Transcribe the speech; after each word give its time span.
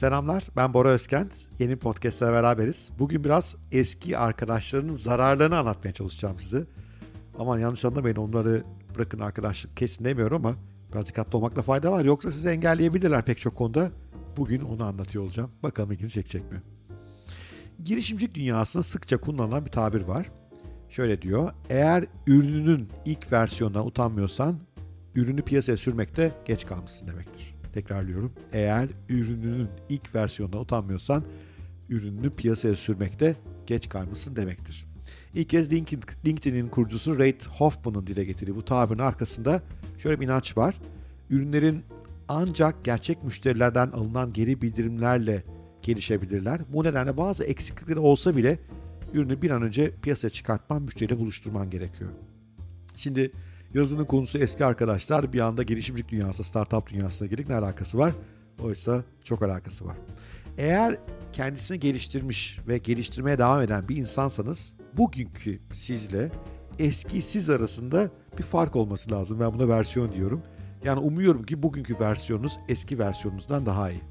Selamlar, 0.00 0.46
ben 0.56 0.74
Bora 0.74 0.88
Özkent. 0.88 1.32
Yeni 1.58 1.76
podcast'la 1.76 2.32
beraberiz. 2.32 2.90
Bugün 2.98 3.24
biraz 3.24 3.56
eski 3.72 4.18
arkadaşlarının 4.18 4.94
zararlarını 4.94 5.58
anlatmaya 5.58 5.92
çalışacağım 5.92 6.38
size. 6.38 6.66
Aman 7.38 7.58
yanlış 7.58 7.84
anlamayın 7.84 8.16
onları 8.16 8.64
bırakın 8.94 9.20
arkadaşlık 9.20 9.76
kesin 9.76 10.04
demiyorum 10.04 10.46
ama 10.46 10.56
biraz 10.92 11.06
dikkatli 11.06 11.36
olmakta 11.36 11.62
fayda 11.62 11.92
var. 11.92 12.04
Yoksa 12.04 12.32
sizi 12.32 12.48
engelleyebilirler 12.48 13.24
pek 13.24 13.38
çok 13.38 13.56
konuda. 13.56 13.90
Bugün 14.36 14.60
onu 14.60 14.84
anlatıyor 14.84 15.24
olacağım. 15.24 15.50
Bakalım 15.62 15.92
ilginizi 15.92 16.14
çekecek 16.14 16.52
mi? 16.52 16.62
Girişimcilik 17.84 18.34
dünyasında 18.34 18.82
sıkça 18.82 19.16
kullanılan 19.16 19.66
bir 19.66 19.70
tabir 19.70 20.02
var. 20.02 20.30
Şöyle 20.88 21.22
diyor, 21.22 21.52
eğer 21.70 22.04
ürününün 22.26 22.88
ilk 23.04 23.32
versiyonundan 23.32 23.86
utanmıyorsan 23.86 24.58
ürünü 25.14 25.42
piyasaya 25.42 25.76
sürmekte 25.76 26.32
geç 26.46 26.66
kalmışsın 26.66 27.08
demektir. 27.08 27.59
Tekrarlıyorum. 27.74 28.32
Eğer 28.52 28.88
ürününün 29.08 29.68
ilk 29.88 30.14
versiyonuna 30.14 30.60
utanmıyorsan 30.60 31.24
ürününü 31.88 32.30
piyasaya 32.30 32.76
sürmekte 32.76 33.36
geç 33.66 33.88
kalmışsın 33.88 34.36
demektir. 34.36 34.86
İlk 35.34 35.48
kez 35.48 35.72
LinkedIn'in 36.26 36.68
kurucusu 36.68 37.18
Reid 37.18 37.40
Hoffman'ın 37.42 38.06
dile 38.06 38.24
getirdiği 38.24 38.54
bu 38.54 38.64
tabirin 38.64 38.98
arkasında 38.98 39.62
şöyle 39.98 40.20
bir 40.20 40.26
inanç 40.26 40.56
var. 40.56 40.74
Ürünlerin 41.30 41.82
ancak 42.28 42.84
gerçek 42.84 43.24
müşterilerden 43.24 43.86
alınan 43.86 44.32
geri 44.32 44.62
bildirimlerle 44.62 45.44
gelişebilirler. 45.82 46.60
Bu 46.72 46.84
nedenle 46.84 47.16
bazı 47.16 47.44
eksiklikleri 47.44 47.98
olsa 47.98 48.36
bile 48.36 48.58
ürünü 49.14 49.42
bir 49.42 49.50
an 49.50 49.62
önce 49.62 49.90
piyasaya 50.02 50.30
çıkartman, 50.30 50.82
müşteriyle 50.82 51.18
buluşturman 51.18 51.70
gerekiyor. 51.70 52.10
Şimdi 52.96 53.30
Yazının 53.74 54.04
konusu 54.04 54.38
eski 54.38 54.64
arkadaşlar 54.64 55.32
bir 55.32 55.40
anda 55.40 55.62
girişimcilik 55.62 56.08
dünyası, 56.08 56.44
startup 56.44 56.90
dünyasına 56.90 57.28
girdik. 57.28 57.48
Ne 57.48 57.54
alakası 57.54 57.98
var? 57.98 58.12
Oysa 58.62 59.04
çok 59.24 59.42
alakası 59.42 59.86
var. 59.86 59.96
Eğer 60.58 60.98
kendisini 61.32 61.80
geliştirmiş 61.80 62.58
ve 62.68 62.78
geliştirmeye 62.78 63.38
devam 63.38 63.62
eden 63.62 63.88
bir 63.88 63.96
insansanız 63.96 64.72
bugünkü 64.96 65.60
sizle 65.72 66.30
eski 66.78 67.22
siz 67.22 67.50
arasında 67.50 68.10
bir 68.38 68.42
fark 68.42 68.76
olması 68.76 69.10
lazım. 69.10 69.40
Ben 69.40 69.54
buna 69.54 69.68
versiyon 69.68 70.12
diyorum. 70.12 70.42
Yani 70.84 71.00
umuyorum 71.00 71.42
ki 71.42 71.62
bugünkü 71.62 72.00
versiyonunuz 72.00 72.58
eski 72.68 72.98
versiyonunuzdan 72.98 73.66
daha 73.66 73.90
iyi. 73.90 74.02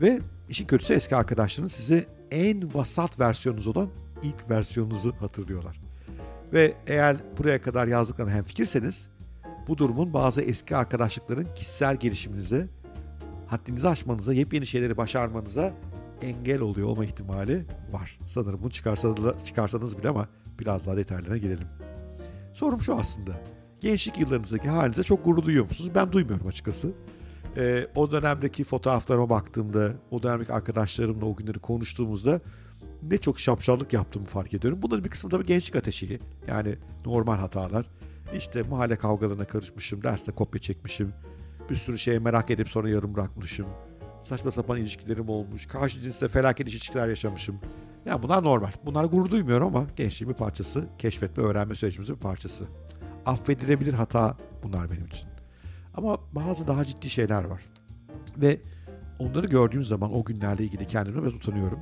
Ve 0.00 0.20
işin 0.48 0.66
kötüsü 0.66 0.94
eski 0.94 1.16
arkadaşlarınız 1.16 1.72
size 1.72 2.06
en 2.30 2.74
vasat 2.74 3.20
versiyonunuz 3.20 3.66
olan 3.66 3.88
ilk 4.22 4.50
versiyonunuzu 4.50 5.14
hatırlıyorlar. 5.20 5.81
Ve 6.52 6.74
eğer 6.86 7.16
buraya 7.38 7.62
kadar 7.62 7.86
yazdıklarına 7.86 8.32
hem 8.32 8.44
fikirseniz 8.44 9.08
bu 9.68 9.78
durumun 9.78 10.14
bazı 10.14 10.42
eski 10.42 10.76
arkadaşlıkların 10.76 11.48
kişisel 11.54 11.96
gelişiminize, 11.96 12.68
haddinizi 13.46 13.88
aşmanıza, 13.88 14.34
yepyeni 14.34 14.66
şeyleri 14.66 14.96
başarmanıza 14.96 15.74
engel 16.22 16.60
oluyor 16.60 16.88
olma 16.88 17.04
ihtimali 17.04 17.66
var. 17.92 18.18
Sanırım 18.26 18.60
bunu 18.62 18.70
çıkarsanız 19.44 19.98
bile 19.98 20.08
ama 20.08 20.28
biraz 20.58 20.86
daha 20.86 20.96
detaylarına 20.96 21.36
gelelim. 21.36 21.66
Sorum 22.54 22.80
şu 22.80 22.94
aslında. 22.94 23.32
Gençlik 23.80 24.18
yıllarınızdaki 24.18 24.68
halinize 24.68 25.02
çok 25.02 25.24
gurur 25.24 25.42
duyuyor 25.42 25.64
musunuz? 25.64 25.90
Ben 25.94 26.12
duymuyorum 26.12 26.46
açıkçası. 26.46 26.92
Ee, 27.56 27.86
o 27.94 28.12
dönemdeki 28.12 28.64
fotoğraflarıma 28.64 29.30
baktığımda, 29.30 29.92
o 30.10 30.22
dönemdeki 30.22 30.52
arkadaşlarımla 30.52 31.26
o 31.26 31.36
günleri 31.36 31.58
konuştuğumuzda 31.58 32.38
ne 33.02 33.18
çok 33.18 33.40
şapşallık 33.40 33.92
yaptığımı 33.92 34.26
fark 34.26 34.54
ediyorum. 34.54 34.78
Bunların 34.82 35.04
bir 35.04 35.10
kısmı 35.10 35.30
tabii 35.30 35.46
gençlik 35.46 35.76
ateşi. 35.76 36.18
Yani 36.48 36.76
normal 37.06 37.36
hatalar. 37.36 37.86
İşte 38.36 38.62
mahalle 38.62 38.96
kavgalarına 38.96 39.44
karışmışım, 39.44 40.02
derste 40.02 40.32
kopya 40.32 40.60
çekmişim. 40.60 41.12
Bir 41.70 41.76
sürü 41.76 41.98
şeye 41.98 42.18
merak 42.18 42.50
edip 42.50 42.68
sonra 42.68 42.88
yarım 42.88 43.14
bırakmışım. 43.14 43.66
Saçma 44.20 44.50
sapan 44.50 44.78
ilişkilerim 44.78 45.28
olmuş. 45.28 45.66
Karşı 45.66 46.00
cinsle 46.00 46.28
felaket 46.28 46.68
ilişkiler 46.68 47.08
yaşamışım. 47.08 47.60
Yani 48.06 48.22
bunlar 48.22 48.44
normal. 48.44 48.72
Bunlar 48.84 49.04
gurur 49.04 49.30
duymuyorum 49.30 49.66
ama 49.66 49.86
gençliğin 49.96 50.32
bir 50.32 50.38
parçası. 50.38 50.84
Keşfetme, 50.98 51.42
öğrenme 51.42 51.74
sürecimizin 51.74 52.16
bir 52.16 52.20
parçası. 52.20 52.64
Affedilebilir 53.26 53.94
hata 53.94 54.36
bunlar 54.62 54.90
benim 54.90 55.06
için. 55.06 55.28
Ama 55.94 56.16
bazı 56.32 56.66
daha 56.66 56.84
ciddi 56.84 57.10
şeyler 57.10 57.44
var. 57.44 57.62
Ve 58.36 58.60
onları 59.18 59.46
gördüğüm 59.46 59.84
zaman 59.84 60.14
o 60.14 60.24
günlerle 60.24 60.64
ilgili 60.64 60.86
kendime 60.86 61.22
biraz 61.22 61.34
utanıyorum. 61.34 61.78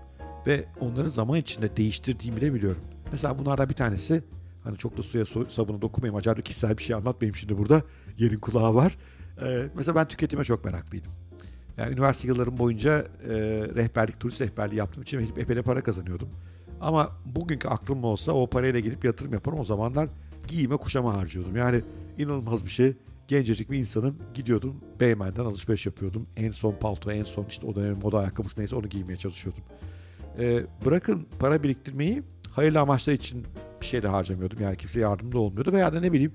Ve 0.47 0.65
onları 0.81 1.11
zaman 1.11 1.39
içinde 1.39 1.77
değiştirdiğimi 1.77 2.41
de 2.41 2.55
biliyorum. 2.55 2.83
Mesela 3.13 3.39
bunlardan 3.39 3.69
bir 3.69 3.75
tanesi 3.75 4.23
hani 4.65 4.77
çok 4.77 4.97
da 4.97 5.03
suya 5.03 5.25
sabunu 5.49 5.83
dokunmayayım. 5.83 6.17
Acaba 6.17 6.41
kişisel 6.41 6.79
bir 6.79 6.83
şey 6.83 6.97
anlatmayayım 6.97 7.37
şimdi 7.37 7.59
burada. 7.59 7.83
Yerin 8.19 8.39
kulağı 8.39 8.75
var. 8.75 8.97
Ee, 9.43 9.69
mesela 9.77 9.95
ben 9.95 10.09
tüketime 10.09 10.45
çok 10.45 10.65
meraklıydım. 10.65 11.13
Yani 11.77 11.93
üniversite 11.93 12.29
yıllarım 12.29 12.59
boyunca 12.59 12.99
e, 12.99 13.35
rehberlik, 13.75 14.21
turist 14.21 14.41
rehberliği 14.41 14.79
yaptığım 14.79 15.03
için 15.03 15.21
epey 15.21 15.63
para 15.63 15.83
kazanıyordum. 15.83 16.29
Ama 16.81 17.11
bugünkü 17.25 17.69
aklım 17.69 18.05
olsa 18.05 18.33
o 18.33 18.47
parayla 18.47 18.81
gidip 18.81 19.05
yatırım 19.05 19.33
yaparım. 19.33 19.59
O 19.59 19.65
zamanlar 19.65 20.09
giyime 20.49 20.77
kuşama 20.77 21.17
harcıyordum. 21.17 21.57
Yani 21.57 21.81
inanılmaz 22.19 22.65
bir 22.65 22.71
şey. 22.71 22.97
Gencecik 23.29 23.71
bir 23.71 23.79
insanım. 23.79 24.17
Gidiyordum 24.35 24.77
Beymen'den 25.01 25.45
alışveriş 25.45 25.87
yapıyordum. 25.87 26.27
En 26.37 26.51
son 26.51 26.73
palto, 26.73 27.11
en 27.11 27.25
son 27.25 27.45
işte 27.49 27.67
o 27.67 27.75
dönemin 27.75 27.99
moda 27.99 28.19
ayakkabısı 28.19 28.61
neyse 28.61 28.77
onu 28.77 28.89
giymeye 28.89 29.17
çalışıyordum. 29.17 29.63
E, 30.39 30.67
bırakın 30.85 31.27
para 31.39 31.63
biriktirmeyi 31.63 32.23
hayırlı 32.51 32.81
amaçlar 32.81 33.13
için 33.13 33.47
bir 33.81 33.87
şey 33.87 34.03
de 34.03 34.09
harcamıyordum. 34.09 34.61
Yani 34.61 34.77
kimse 34.77 35.01
yardımda 35.01 35.39
olmuyordu. 35.39 35.73
Veya 35.73 35.93
da 35.93 36.01
ne 36.01 36.13
bileyim 36.13 36.33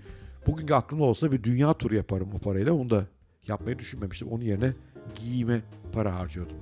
bugünkü 0.48 0.74
aklımda 0.74 1.04
olsa 1.04 1.32
bir 1.32 1.44
dünya 1.44 1.74
turu 1.74 1.96
yaparım 1.96 2.30
o 2.36 2.40
parayla. 2.40 2.74
Onu 2.74 2.90
da 2.90 3.06
yapmayı 3.48 3.80
düşünmemiştim. 3.80 4.28
Onun 4.28 4.44
yerine 4.44 4.74
giyime 5.16 5.62
para 5.94 6.16
harcıyordum. 6.16 6.58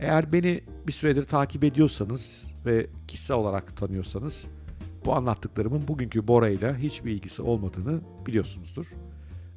Eğer 0.00 0.32
beni 0.32 0.64
bir 0.86 0.92
süredir 0.92 1.24
takip 1.24 1.64
ediyorsanız 1.64 2.44
ve 2.66 2.86
kişisel 3.08 3.36
olarak 3.36 3.76
tanıyorsanız 3.76 4.46
bu 5.04 5.14
anlattıklarımın 5.14 5.88
bugünkü 5.88 6.28
Bora 6.28 6.48
ile 6.48 6.74
hiçbir 6.78 7.12
ilgisi 7.12 7.42
olmadığını 7.42 8.00
biliyorsunuzdur. 8.26 8.86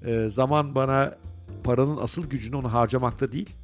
E, 0.05 0.29
zaman 0.29 0.75
bana 0.75 1.17
paranın 1.63 1.97
asıl 1.97 2.29
gücünü 2.29 2.55
onu 2.55 2.73
harcamakta 2.73 3.31
değil, 3.31 3.55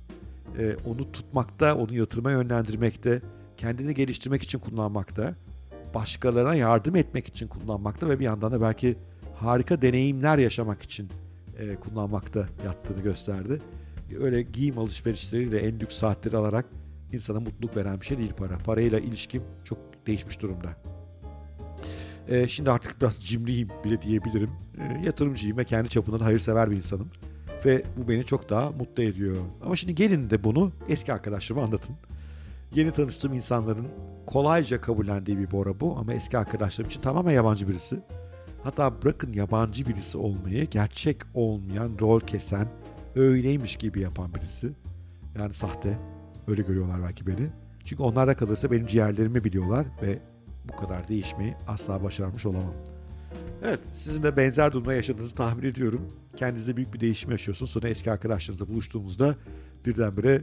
e, 0.60 0.76
onu 0.86 1.12
tutmakta, 1.12 1.76
onu 1.76 1.94
yatırıma 1.94 2.32
yönlendirmekte, 2.32 3.22
kendini 3.58 3.94
geliştirmek 3.94 4.44
için 4.44 4.60
kullanmakta, 4.60 5.36
başkalarına 5.94 6.56
yardım 6.56 6.96
etmek 6.96 7.28
için 7.28 7.48
kullanmakta 7.48 8.10
ve 8.10 8.20
bir 8.20 8.26
yandan 8.26 8.52
da 8.52 8.62
belki 8.62 8.98
harika 9.36 9.82
deneyimler 9.82 10.38
yaşamak 10.38 10.84
için 10.84 11.10
e, 11.60 11.76
kullanmakta 11.76 12.48
yattığını 12.66 13.02
gösterdi. 13.02 13.62
Öyle 14.20 14.42
giyim 14.42 14.78
alışverişleriyle 14.78 15.60
en 15.60 15.80
lüks 15.80 15.98
saatleri 15.98 16.38
alarak 16.38 16.66
insana 17.12 17.40
mutluluk 17.40 17.78
veren 17.78 18.02
bir 18.02 18.06
şey 18.06 18.18
değil 18.18 18.34
para. 18.38 18.58
Parayla 18.58 19.00
ilişkim 19.00 19.44
çok 19.64 19.78
değişmiş 20.08 20.42
durumda. 20.42 20.70
E, 22.28 22.48
şimdi 22.48 22.72
artık 22.72 23.02
biraz 23.02 23.24
cimriyim 23.24 23.70
bile 23.86 24.02
diyebilirim. 24.02 24.50
E, 24.78 25.06
yatırımcıyım 25.06 25.58
ve 25.58 25.66
kendi 25.66 25.90
çapında 25.90 26.26
hayırsever 26.26 26.72
bir 26.72 26.76
insanım. 26.76 27.10
Ve 27.66 27.84
bu 27.98 28.08
beni 28.08 28.24
çok 28.24 28.50
daha 28.50 28.72
mutlu 28.72 29.04
ediyor. 29.04 29.36
Ama 29.66 29.76
şimdi 29.76 29.96
gelin 29.96 30.30
de 30.30 30.44
bunu 30.44 30.72
eski 30.90 31.14
arkadaşlarıma 31.14 31.66
anlatın. 31.66 31.96
Yeni 32.76 32.92
tanıştığım 32.92 33.34
insanların 33.34 33.88
kolayca 34.26 34.82
kabullendiği 34.82 35.38
bir 35.38 35.52
Bora 35.52 35.80
bu 35.80 35.98
ama 35.98 36.14
eski 36.14 36.38
arkadaşlarım 36.38 36.90
için 36.90 37.02
tamamen 37.02 37.32
yabancı 37.32 37.68
birisi. 37.68 38.00
Hatta 38.64 39.02
bırakın 39.02 39.34
yabancı 39.34 39.88
birisi 39.88 40.18
olmayı 40.18 40.70
gerçek 40.70 41.18
olmayan, 41.34 41.92
rol 42.00 42.20
kesen, 42.20 42.68
öyleymiş 43.16 43.76
gibi 43.76 44.00
yapan 44.00 44.36
birisi. 44.36 44.72
Yani 45.40 45.54
sahte. 45.54 45.98
Öyle 46.48 46.62
görüyorlar 46.62 47.02
belki 47.04 47.28
beni. 47.28 47.50
Çünkü 47.86 48.04
onlarda 48.04 48.36
kalırsa 48.36 48.72
benim 48.72 48.88
ciğerlerimi 48.88 49.44
biliyorlar 49.44 49.86
ve 50.02 50.20
bu 50.66 50.76
kadar 50.76 51.08
değişmeyi 51.08 51.56
asla 51.68 52.04
başarmış 52.04 52.46
olamam. 52.46 52.74
Evet, 53.64 53.80
sizin 53.94 54.24
de 54.24 54.38
benzer 54.38 54.74
durumda 54.74 54.94
yaşadığınızı 54.94 55.36
tahmin 55.36 55.64
ediyorum. 55.64 56.08
Kendinize 56.36 56.78
büyük 56.78 56.94
bir 56.94 57.00
değişim 57.00 57.32
yaşıyorsunuz. 57.32 57.72
Sonra 57.72 57.90
eski 57.90 58.12
arkadaşlarınızla 58.12 58.68
buluştuğumuzda 58.68 59.36
birdenbire 59.86 60.42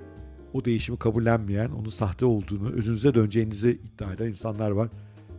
o 0.53 0.65
değişimi 0.65 0.99
kabullenmeyen, 0.99 1.71
onun 1.71 1.89
sahte 1.89 2.25
olduğunu, 2.25 2.73
özünüze 2.73 3.15
döneceğinizi 3.15 3.71
iddia 3.71 4.13
eden 4.13 4.27
insanlar 4.27 4.71
var. 4.71 4.89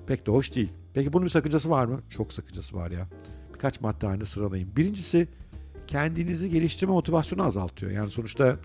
Pek 0.08 0.28
de 0.28 0.32
hoş 0.32 0.56
değil. 0.56 0.70
Peki 0.94 1.14
bunun 1.14 1.26
bir 1.26 1.30
sakıncası 1.30 1.70
var 1.70 1.86
mı? 1.86 2.02
Çok 2.10 2.34
sakıncası 2.34 2.76
var 2.76 2.92
ya. 2.92 3.08
Birkaç 3.54 3.82
madde 3.82 4.08
halinde 4.08 4.26
sıralayayım. 4.26 4.76
Birincisi 4.76 5.28
kendinizi 5.88 6.50
geliştirme 6.50 6.94
motivasyonu 6.94 7.44
azaltıyor. 7.44 7.92
Yani 7.92 8.10
sonuçta 8.10 8.58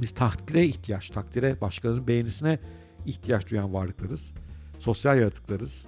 biz 0.00 0.10
takdire 0.10 0.64
ihtiyaç, 0.64 1.10
takdire, 1.10 1.60
başkalarının 1.60 2.06
beğenisine 2.06 2.58
ihtiyaç 3.06 3.50
duyan 3.50 3.74
varlıklarız. 3.74 4.32
Sosyal 4.78 5.18
yaratıklarız 5.18 5.86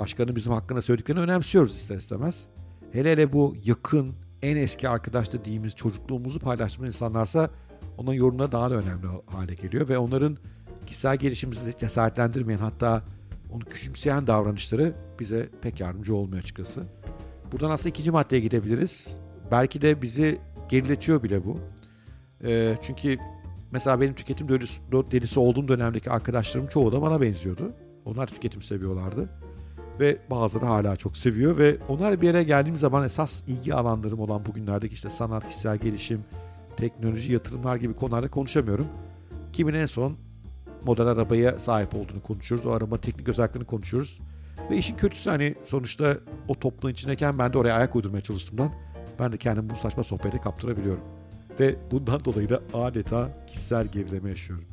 başkanın 0.00 0.36
bizim 0.36 0.52
hakkında 0.52 0.82
söylediklerini 0.82 1.22
önemsiyoruz 1.22 1.76
ister 1.76 1.96
istemez. 1.96 2.44
Hele 2.92 3.12
hele 3.12 3.32
bu 3.32 3.56
yakın, 3.64 4.14
en 4.42 4.56
eski 4.56 4.88
arkadaş 4.88 5.32
dediğimiz 5.32 5.76
çocukluğumuzu 5.76 6.40
paylaştığımız 6.40 6.94
insanlarsa 6.94 7.50
onların 7.98 8.14
yorumları 8.14 8.52
daha 8.52 8.70
da 8.70 8.74
önemli 8.74 9.06
hale 9.26 9.54
geliyor 9.54 9.88
ve 9.88 9.98
onların 9.98 10.36
kişisel 10.86 11.16
gelişimimizi 11.16 11.78
cesaretlendirmeyen 11.78 12.58
hatta 12.58 13.04
onu 13.52 13.64
küçümseyen 13.64 14.26
davranışları 14.26 14.94
bize 15.20 15.48
pek 15.62 15.80
yardımcı 15.80 16.14
olmuyor 16.14 16.42
açıkçası. 16.42 16.82
Buradan 17.52 17.70
aslında 17.70 17.88
ikinci 17.88 18.10
maddeye 18.10 18.40
gidebiliriz. 18.40 19.16
Belki 19.50 19.80
de 19.80 20.02
bizi 20.02 20.38
geriletiyor 20.68 21.22
bile 21.22 21.44
bu. 21.44 21.58
E, 22.44 22.76
çünkü 22.82 23.18
mesela 23.70 24.00
benim 24.00 24.14
tüketim 24.14 24.48
delisi, 24.48 24.80
delisi 24.92 25.40
olduğum 25.40 25.68
dönemdeki 25.68 26.10
arkadaşlarım 26.10 26.66
çoğu 26.66 26.92
da 26.92 27.02
bana 27.02 27.20
benziyordu. 27.20 27.72
Onlar 28.04 28.26
tüketim 28.26 28.62
seviyorlardı. 28.62 29.28
Ve 30.00 30.18
bazıları 30.30 30.66
hala 30.66 30.96
çok 30.96 31.16
seviyor 31.16 31.58
ve 31.58 31.76
onlar 31.88 32.20
bir 32.20 32.26
yere 32.26 32.42
geldiğim 32.42 32.76
zaman 32.76 33.04
esas 33.04 33.42
ilgi 33.46 33.74
alanlarım 33.74 34.20
olan 34.20 34.46
bugünlerdeki 34.46 34.94
işte 34.94 35.10
sanat, 35.10 35.48
kişisel 35.48 35.76
gelişim, 35.76 36.24
teknoloji, 36.76 37.32
yatırımlar 37.32 37.76
gibi 37.76 37.94
konularda 37.94 38.30
konuşamıyorum. 38.30 38.86
Kimin 39.52 39.74
en 39.74 39.86
son 39.86 40.16
model 40.84 41.06
arabaya 41.06 41.56
sahip 41.56 41.94
olduğunu 41.94 42.22
konuşuyoruz. 42.22 42.66
O 42.66 42.70
araba 42.70 42.98
teknik 42.98 43.28
özelliklerini 43.28 43.66
konuşuyoruz. 43.66 44.20
Ve 44.70 44.76
işin 44.76 44.96
kötüsü 44.96 45.30
hani 45.30 45.54
sonuçta 45.66 46.18
o 46.48 46.54
topluluğun 46.54 46.92
içindeyken 46.92 47.38
ben 47.38 47.52
de 47.52 47.58
oraya 47.58 47.74
ayak 47.74 47.96
uydurmaya 47.96 48.20
çalıştığımdan 48.20 48.72
ben 49.18 49.32
de 49.32 49.36
kendimi 49.36 49.70
bu 49.70 49.76
saçma 49.76 50.04
sohbete 50.04 50.40
kaptırabiliyorum. 50.40 51.02
Ve 51.60 51.76
bundan 51.90 52.24
dolayı 52.24 52.48
da 52.48 52.62
adeta 52.74 53.46
kişisel 53.46 53.86
gerileme 53.86 54.30
yaşıyorum. 54.30 54.69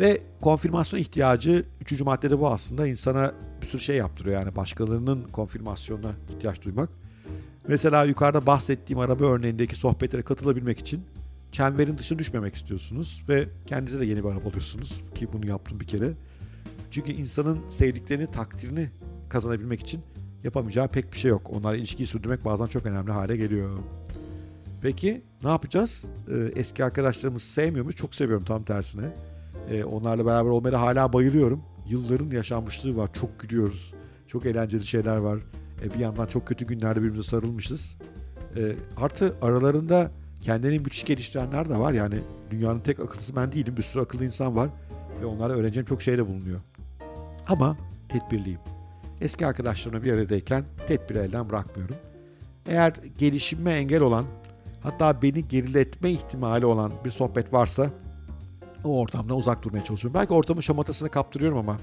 Ve 0.00 0.22
konfirmasyon 0.40 1.00
ihtiyacı 1.00 1.64
üçüncü 1.80 2.04
maddede 2.04 2.38
bu 2.38 2.48
aslında 2.48 2.86
insana 2.86 3.34
bir 3.62 3.66
sürü 3.66 3.82
şey 3.82 3.96
yaptırıyor. 3.96 4.40
Yani 4.40 4.56
başkalarının 4.56 5.22
konfirmasyonuna 5.22 6.10
ihtiyaç 6.30 6.62
duymak. 6.62 6.88
Mesela 7.68 8.04
yukarıda 8.04 8.46
bahsettiğim 8.46 9.00
araba 9.00 9.24
örneğindeki 9.24 9.76
sohbetlere 9.76 10.22
katılabilmek 10.22 10.78
için 10.78 11.04
çemberin 11.52 11.98
dışına 11.98 12.18
düşmemek 12.18 12.54
istiyorsunuz 12.54 13.24
ve 13.28 13.48
kendinize 13.66 14.00
de 14.00 14.06
yeni 14.06 14.24
bir 14.24 14.28
araba 14.28 14.48
alıyorsunuz 14.48 15.02
ki 15.14 15.28
bunu 15.32 15.46
yaptım 15.46 15.80
bir 15.80 15.86
kere. 15.86 16.12
Çünkü 16.90 17.12
insanın 17.12 17.68
sevdiklerini, 17.68 18.30
takdirini 18.30 18.90
kazanabilmek 19.28 19.80
için 19.80 20.00
yapamayacağı 20.44 20.88
pek 20.88 21.12
bir 21.12 21.18
şey 21.18 21.30
yok. 21.30 21.50
Onlarla 21.50 21.76
ilişkiyi 21.76 22.06
sürdürmek 22.06 22.44
bazen 22.44 22.66
çok 22.66 22.86
önemli 22.86 23.12
hale 23.12 23.36
geliyor. 23.36 23.78
Peki 24.82 25.22
ne 25.44 25.50
yapacağız? 25.50 26.04
Ee, 26.30 26.52
eski 26.60 26.84
arkadaşlarımızı 26.84 27.46
sevmiyor 27.46 27.84
muyuz? 27.84 27.96
Çok 27.96 28.14
seviyorum 28.14 28.44
tam 28.44 28.64
tersine. 28.64 29.14
Ee, 29.70 29.84
onlarla 29.84 30.26
beraber 30.26 30.50
olmaya 30.50 30.80
hala 30.80 31.12
bayılıyorum. 31.12 31.62
Yılların 31.88 32.30
yaşanmışlığı 32.30 32.96
var. 32.96 33.10
Çok 33.12 33.40
gülüyoruz. 33.40 33.94
Çok 34.26 34.46
eğlenceli 34.46 34.86
şeyler 34.86 35.16
var. 35.16 35.38
Ee, 35.82 35.94
bir 35.94 35.98
yandan 35.98 36.26
çok 36.26 36.46
kötü 36.46 36.66
günlerde 36.66 37.00
birbirimize 37.00 37.28
sarılmışız. 37.28 37.96
Ee, 38.56 38.76
artı 38.96 39.36
aralarında 39.42 40.10
kendini 40.40 40.78
müthiş 40.78 41.04
geliştirenler 41.04 41.68
de 41.68 41.76
var. 41.76 41.92
Yani 41.92 42.18
dünyanın 42.50 42.80
tek 42.80 43.00
akıllısı 43.00 43.36
ben 43.36 43.52
değilim. 43.52 43.76
Bir 43.76 43.82
sürü 43.82 44.02
akıllı 44.02 44.24
insan 44.24 44.56
var. 44.56 44.70
Ve 45.20 45.26
onlara 45.26 45.52
öğreneceğim 45.52 45.86
çok 45.86 46.02
şey 46.02 46.18
de 46.18 46.26
bulunuyor. 46.26 46.60
Ama 47.48 47.76
tedbirliyim. 48.08 48.60
Eski 49.20 49.46
arkadaşlarımla 49.46 50.04
bir 50.04 50.12
aradayken 50.12 50.64
tedbiri 50.86 51.18
elden 51.18 51.50
bırakmıyorum. 51.50 51.96
Eğer 52.66 52.92
gelişime 53.18 53.72
engel 53.72 54.00
olan 54.00 54.24
hatta 54.80 55.22
beni 55.22 55.48
geriletme 55.48 56.10
ihtimali 56.10 56.66
olan 56.66 56.92
bir 57.04 57.10
sohbet 57.10 57.52
varsa 57.52 57.90
o 58.84 59.00
ortamdan 59.00 59.36
uzak 59.36 59.64
durmaya 59.64 59.84
çalışıyorum. 59.84 60.20
Belki 60.20 60.32
ortamın 60.32 60.60
şamatasını 60.60 61.10
kaptırıyorum 61.10 61.58
ama 61.58 61.78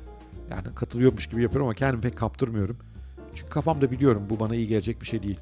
yani 0.52 0.76
katılıyormuş 0.76 1.28
gibi 1.28 1.44
yapıyorum 1.44 1.68
ama 1.68 1.76
kendimi 1.76 2.02
pek 2.02 2.18
kaptırmıyorum. 2.18 2.78
Çünkü 3.36 3.50
kafamda 3.50 3.92
biliyorum 3.92 4.24
bu 4.30 4.40
bana 4.40 4.56
iyi 4.56 4.68
gelecek 4.68 5.02
bir 5.02 5.06
şey 5.06 5.24
değil. 5.24 5.40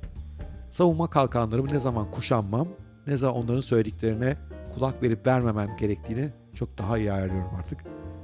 Savunma 0.71 1.09
kalkanlarımı 1.09 1.67
ne 1.73 1.79
zaman 1.79 2.11
kuşanmam, 2.11 2.67
ne 3.07 3.17
zaman 3.17 3.43
onların 3.43 3.61
söylediklerine 3.61 4.37
kulak 4.73 5.03
verip 5.03 5.27
vermemem 5.27 5.77
gerektiğini 5.77 6.29
çok 6.53 6.77
daha 6.77 6.97
iyi 6.97 7.13
ayarlıyorum 7.13 7.51
artık. 7.59 7.79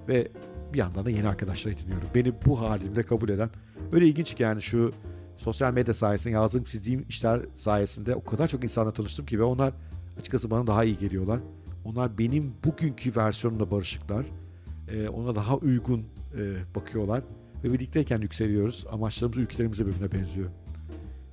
Ve 0.08 0.28
bir 0.74 0.80
yandan 0.80 1.06
da 1.06 1.10
yeni 1.10 1.28
arkadaşlar 1.28 1.72
ediniyorum. 1.72 2.08
Beni 2.16 2.34
bu 2.46 2.62
halimde 2.62 3.04
kabul 3.04 3.30
eden. 3.30 3.50
Öyle 3.92 4.08
ilginç 4.08 4.36
ki 4.36 4.44
yani 4.44 4.62
şu 4.62 4.92
sosyal 5.38 5.74
medya 5.74 5.94
sayesinde 5.94 6.34
yazdığım 6.34 6.64
çizdiğim 6.64 7.06
işler 7.10 7.42
sayesinde 7.56 8.16
o 8.16 8.24
kadar 8.24 8.48
çok 8.48 8.64
insanla 8.64 8.94
tanıştım 8.94 9.26
ki 9.26 9.40
ve 9.40 9.44
onlar 9.44 9.74
açıkçası 10.20 10.52
bana 10.52 10.68
daha 10.68 10.84
iyi 10.84 10.98
geliyorlar. 10.98 11.40
Onlar 11.86 12.18
benim 12.18 12.54
bugünkü 12.66 13.16
versiyonumla 13.16 13.72
barışıklar. 13.72 14.26
Ee, 14.90 15.10
ona 15.10 15.36
daha 15.36 15.58
uygun 15.58 16.04
e, 16.38 16.76
bakıyorlar. 16.76 17.24
Ve 17.64 17.74
birlikteyken 17.74 18.22
yükseliyoruz. 18.22 18.86
Amaçlarımız, 18.92 19.38
ülkelerimiz 19.38 19.80
de 19.80 19.88
birbirine 19.88 20.12
benziyor. 20.12 20.50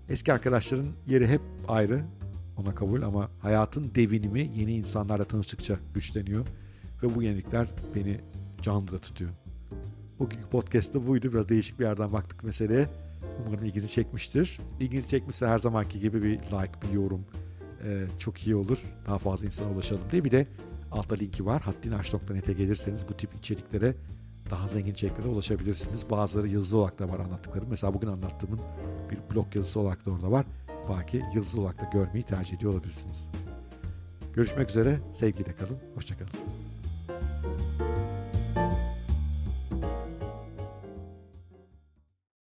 Eski 0.09 0.33
arkadaşların 0.33 0.87
yeri 1.07 1.29
hep 1.29 1.41
ayrı. 1.69 2.05
Ona 2.57 2.75
kabul 2.75 3.03
ama 3.03 3.31
hayatın 3.41 3.95
devinimi 3.95 4.51
yeni 4.57 4.75
insanlarla 4.75 5.25
tanıştıkça 5.25 5.79
güçleniyor. 5.95 6.47
Ve 7.03 7.15
bu 7.15 7.23
yenilikler 7.23 7.69
beni 7.95 8.21
canlı 8.63 8.93
da 8.93 8.99
tutuyor. 8.99 9.31
Bugünkü 10.19 10.47
podcast 10.47 10.95
da 10.95 11.07
buydu. 11.07 11.33
Biraz 11.33 11.49
değişik 11.49 11.79
bir 11.79 11.85
yerden 11.85 12.13
baktık 12.13 12.45
meseleye. 12.45 12.89
Umarım 13.47 13.65
ilginizi 13.65 13.91
çekmiştir. 13.91 14.61
İlginizi 14.81 15.09
çekmişse 15.09 15.47
her 15.47 15.59
zamanki 15.59 16.01
gibi 16.01 16.23
bir 16.23 16.31
like, 16.31 16.73
bir 16.83 16.93
yorum 16.93 17.25
e, 17.85 18.07
çok 18.19 18.47
iyi 18.47 18.57
olur. 18.57 18.79
Daha 19.07 19.19
fazla 19.19 19.47
insana 19.47 19.71
ulaşalım 19.71 20.03
diye. 20.11 20.25
Bir 20.25 20.31
de 20.31 20.47
altta 20.93 21.15
linki 21.15 21.47
var. 21.47 21.63
haddinaş.net'e 21.63 22.53
gelirseniz 22.53 23.09
bu 23.09 23.17
tip 23.17 23.35
içeriklere 23.35 23.95
daha 24.51 24.69
zengin 24.69 24.93
içeriklere 24.93 25.29
ulaşabilirsiniz. 25.29 26.11
Bazıları 26.11 26.49
yazılı 26.49 26.81
olarak 26.81 26.99
da 26.99 27.09
var 27.09 27.19
anlattıklarım. 27.19 27.69
Mesela 27.71 27.95
bugün 27.95 28.09
anlattığımın 28.09 28.61
bir 29.11 29.35
blog 29.35 29.57
yazısı 29.57 29.81
olarak 29.81 30.07
da 30.07 30.11
orada 30.11 30.31
var. 30.31 30.47
Belki 30.89 31.23
yazılı 31.35 31.63
olarak 31.63 31.81
da 31.81 31.85
görmeyi 31.93 32.25
tercih 32.25 32.57
ediyor 32.57 32.73
olabilirsiniz. 32.73 33.29
Görüşmek 34.35 34.71
üzere. 34.71 35.01
Sevgiyle 35.13 35.57
kalın. 35.57 35.79
Hoşçakalın. 35.95 36.62